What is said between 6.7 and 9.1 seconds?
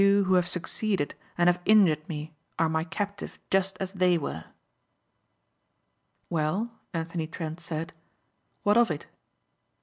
Anthony Trent said, "What of it?"